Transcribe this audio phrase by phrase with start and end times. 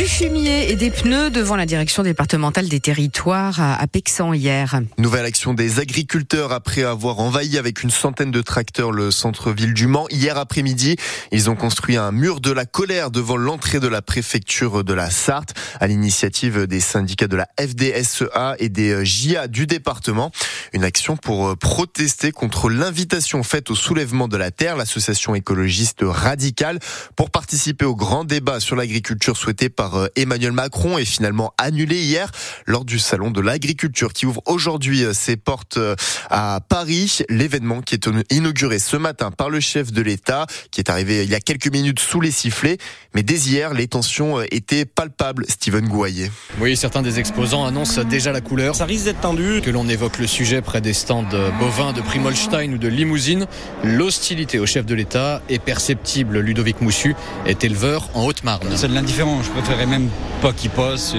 [0.00, 4.80] Du fumier et des pneus devant la direction départementale des territoires à Pexan hier.
[4.96, 9.86] Nouvelle action des agriculteurs après avoir envahi avec une centaine de tracteurs le centre-ville du
[9.86, 10.06] Mans.
[10.08, 10.96] Hier après-midi,
[11.32, 15.10] ils ont construit un mur de la colère devant l'entrée de la préfecture de la
[15.10, 20.30] Sarthe à l'initiative des syndicats de la FDSEA et des JA du département.
[20.72, 26.78] Une action pour protester contre l'invitation faite au soulèvement de la terre, l'association écologiste radicale,
[27.16, 31.96] pour participer au grand débat sur l'agriculture souhaité par euh, Emmanuel Macron est finalement annulé
[31.96, 32.30] hier
[32.66, 35.94] lors du salon de l'agriculture qui ouvre aujourd'hui euh, ses portes euh,
[36.30, 37.18] à Paris.
[37.28, 41.30] L'événement qui est inauguré ce matin par le chef de l'État qui est arrivé il
[41.30, 42.78] y a quelques minutes sous les sifflets.
[43.14, 45.44] Mais dès hier, les tensions étaient palpables.
[45.48, 46.30] Steven Gouaillet.
[46.60, 48.74] Oui, certains des exposants annoncent déjà la couleur.
[48.74, 49.60] Ça risque d'être tendu.
[49.62, 51.24] Que l'on évoque le sujet près des stands
[51.58, 53.46] bovins de Primolstein ou de Limousine,
[53.82, 56.38] l'hostilité au chef de l'État est perceptible.
[56.40, 57.14] Ludovic Moussu
[57.46, 58.66] est éleveur en Haute-Marne.
[58.76, 59.42] C'est de l'indifférent.
[59.42, 61.14] Je préférerais même pas qu'il passe.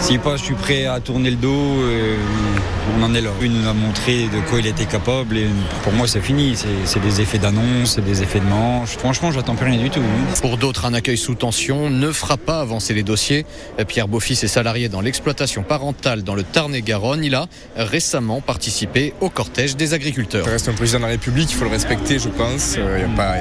[0.00, 1.74] S'il passe, je suis prêt à tourner le dos.
[2.98, 3.30] On en est là.
[3.42, 5.46] Il nous a montré de quoi il était capable et
[5.82, 6.56] pour moi c'est fini.
[6.84, 8.90] C'est des effets d'annonce, c'est des effets de manche.
[8.96, 10.02] Franchement, j'attends plus rien du tout.
[10.40, 13.46] Pour d'autres, un accueil sous tension ne fera pas avancer les dossiers.
[13.88, 17.24] Pierre Beaufils est salarié dans l'exploitation parentale dans le Tarn-et-Garonne.
[17.24, 20.44] Il a récemment participé au cortège des agriculteurs.
[20.44, 22.76] Ça reste un président de la République, il faut le respecter, je pense.
[22.76, 23.34] Il n'y a pas,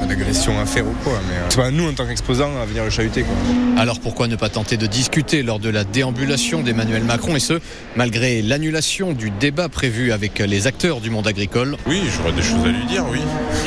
[0.00, 1.20] pas d'agression à faire ou quoi.
[1.28, 3.22] Mais c'est pas nous en tant qu'exposants à venir le chahuter.
[3.22, 3.34] Quoi.
[3.80, 7.60] Alors pourquoi ne pas tenter de discuter lors de la déambulation d'Emmanuel Macron et ce,
[7.94, 12.64] malgré l'annulation du débat prévu avec les acteurs du monde agricole Oui, j'aurais des choses
[12.64, 13.20] à lui dire, oui.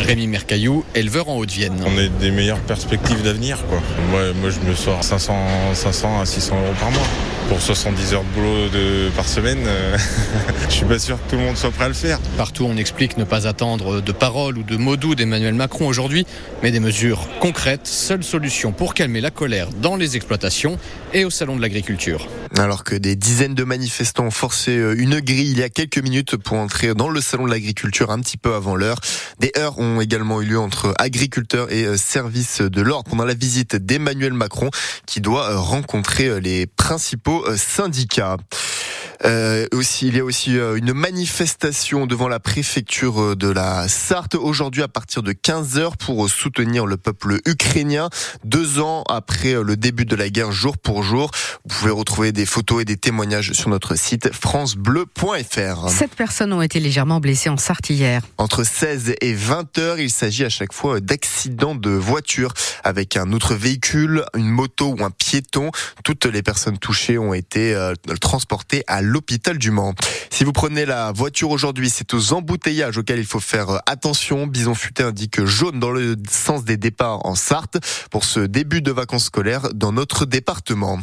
[0.05, 1.81] Rémi Mercaillou, éleveur en Haute-Vienne.
[1.85, 3.81] On a des meilleures perspectives d'avenir, quoi.
[4.11, 5.33] Moi, moi, je me sors 500,
[5.73, 7.07] 500 à 600 euros par mois
[7.49, 9.97] pour 70 heures de boulot de, par semaine, euh,
[10.69, 12.19] je suis pas sûr que tout le monde soit prêt à le faire.
[12.37, 16.27] Partout, on explique ne pas attendre de paroles ou de mots doux d'Emmanuel Macron aujourd'hui,
[16.61, 20.77] mais des mesures concrètes, seule solution pour calmer la colère dans les exploitations
[21.11, 22.27] et au salon de l'agriculture.
[22.55, 25.97] Alors que des dizaines de manifestants ont forcé euh, une grille il y a quelques
[25.97, 28.99] minutes pour entrer dans le salon de l'agriculture un petit peu avant l'heure,
[29.39, 33.33] des heures ont également eu lieu entre agriculteurs et euh, services de l'ordre pendant la
[33.33, 34.69] visite d'Emmanuel Macron
[35.07, 38.78] qui doit rencontrer les principaux syndicats.
[39.25, 43.87] Euh, aussi, il y a aussi euh, une manifestation devant la préfecture euh, de la
[43.89, 48.09] Sarthe aujourd'hui à partir de 15h pour soutenir le peuple ukrainien.
[48.45, 51.31] Deux ans après le début de la guerre, jour pour jour.
[51.65, 55.89] Vous pouvez retrouver des photos et des témoignages sur notre site francebleu.fr.
[55.89, 58.21] Sept personnes ont été légèrement blessées en Sarthe hier.
[58.37, 62.53] Entre 16 et 20 heures, il s'agit à chaque fois d'accidents de voiture
[62.85, 65.71] avec un autre véhicule, une moto ou un piéton.
[66.05, 67.75] Toutes les personnes touchées ont été
[68.21, 69.93] transportées à l'hôpital du Mans.
[70.29, 74.47] Si vous prenez la voiture aujourd'hui, c'est aux embouteillages auxquels il faut faire attention.
[74.47, 77.77] Bison Futé indique jaune dans le sens des départs en Sarthe
[78.11, 80.99] pour ce début de vacances scolaires dans notre département.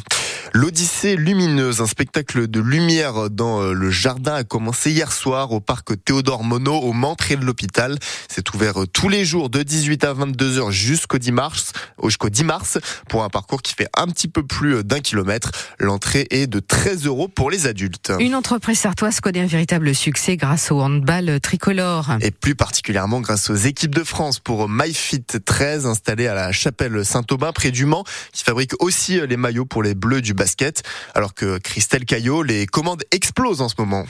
[0.57, 5.61] L'Odyssée lumineuse, un spectacle de lumière dans euh, le jardin a commencé hier soir au
[5.61, 7.99] parc Théodore Monod au Mans près de l'hôpital.
[8.27, 11.73] C'est ouvert euh, tous les jours de 18 à 22 heures jusqu'au 10 mars,
[12.03, 15.51] jusqu'au 10 mars pour un parcours qui fait un petit peu plus euh, d'un kilomètre.
[15.79, 18.11] L'entrée est de 13 euros pour les adultes.
[18.19, 22.17] Une entreprise sartoise connaît un véritable succès grâce au handball tricolore.
[22.23, 27.05] Et plus particulièrement grâce aux équipes de France pour MyFit 13 installé à la chapelle
[27.05, 30.46] Saint-Aubin près du Mans qui fabrique aussi les maillots pour les bleus du basket,
[31.15, 34.07] alors que Christelle Caillot, les commandes explosent en ce moment.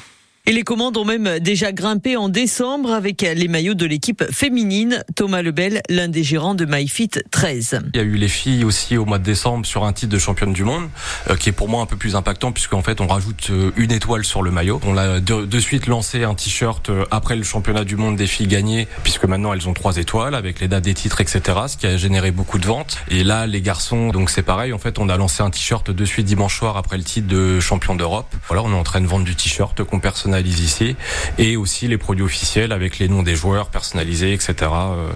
[0.48, 5.02] Et les commandes ont même déjà grimpé en décembre avec les maillots de l'équipe féminine.
[5.16, 7.80] Thomas Lebel, l'un des gérants de MyFit 13.
[7.92, 10.20] Il y a eu les filles aussi au mois de décembre sur un titre de
[10.20, 10.88] championne du monde,
[11.30, 13.90] euh, qui est pour moi un peu plus impactant puisqu'en fait on rajoute euh, une
[13.90, 14.80] étoile sur le maillot.
[14.86, 18.28] On a de, de suite lancé un t-shirt euh, après le championnat du monde des
[18.28, 21.40] filles gagnées, puisque maintenant elles ont trois étoiles avec les dates des titres, etc.
[21.66, 22.98] Ce qui a généré beaucoup de ventes.
[23.10, 24.72] Et là les garçons, donc c'est pareil.
[24.72, 27.58] En fait on a lancé un t-shirt de suite dimanche soir après le titre de
[27.58, 28.32] champion d'Europe.
[28.46, 30.96] Voilà, on est en train de vendre du t-shirt qu'on personnalise ici
[31.38, 34.70] et aussi les produits officiels avec les noms des joueurs personnalisés, etc.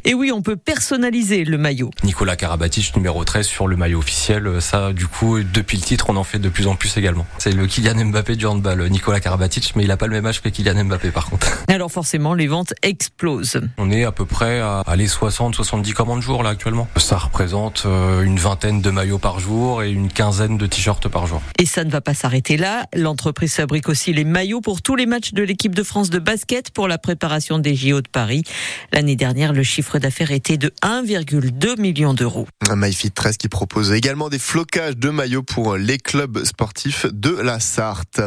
[0.04, 1.90] Et oui, on peut personnaliser le maillot.
[2.04, 4.60] Nicolas Karabatic, numéro 13 sur le maillot officiel.
[4.60, 7.26] Ça, du coup, depuis le titre, on en fait de plus en plus également.
[7.38, 10.40] C'est le Kylian Mbappé du handball, Nicolas Karabatic, mais il a pas le même âge
[10.40, 11.64] que Kylian Mbappé par contre.
[11.68, 13.60] Alors forcément, les ventes explosent.
[13.78, 16.88] On est à peu près à aller 60, 70 commandes jour là actuellement.
[16.96, 21.26] Ça représente euh, une vingtaine de maillots par jour et une quinzaine de t-shirts par
[21.26, 21.42] jour.
[21.58, 22.84] Et ça ne va pas s'arrêter là.
[22.94, 26.70] L'entreprise fabrique aussi les maillots pour tous les matchs de l'équipe de France de basket
[26.70, 28.44] pour la préparation des JO de Paris.
[28.92, 32.46] L'année dernière, le chiffre d'affaires était de 1,2 million d'euros.
[32.72, 37.58] MyFit 13 qui propose également des flocages de maillots pour les clubs sportifs de la
[37.58, 38.20] Sarthe.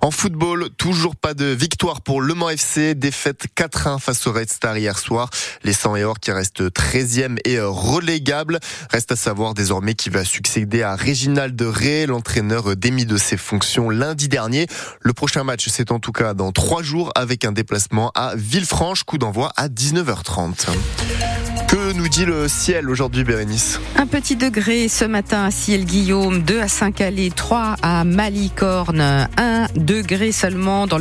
[0.00, 4.48] En football, toujours pas de victoire pour Le Mans FC, défaite 4-1 face au Red
[4.48, 5.30] Star hier soir.
[5.64, 8.60] Les 100 et or qui restent 13e et relégable.
[8.90, 13.90] Reste à savoir désormais qui va succéder à Réginald Ray, l'entraîneur démis de ses fonctions
[13.90, 14.68] lundi dernier.
[15.00, 19.04] Le prochain match, c'est en tout cas dans trois jours avec un déplacement à Villefranche,
[19.04, 20.66] coup d'envoi à 19h30.
[21.68, 23.78] Que nous dit le ciel aujourd'hui, Bérénice?
[23.96, 30.32] Un petit degré ce matin à Ciel-Guillaume, 2 à Saint-Calais, 3 à Malicorne, 1 degré
[30.32, 30.96] seulement dans